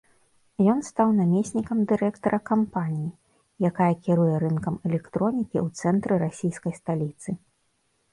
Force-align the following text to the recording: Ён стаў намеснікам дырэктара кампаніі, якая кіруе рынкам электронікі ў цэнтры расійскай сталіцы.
Ён 0.71 0.79
стаў 0.85 1.09
намеснікам 1.17 1.81
дырэктара 1.91 2.39
кампаніі, 2.49 3.09
якая 3.69 3.89
кіруе 4.07 4.33
рынкам 4.45 4.75
электронікі 4.89 5.57
ў 5.65 5.83
цэнтры 5.83 6.13
расійскай 6.25 6.73
сталіцы. 6.79 7.29